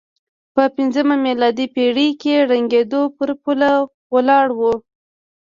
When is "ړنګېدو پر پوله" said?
2.49-3.71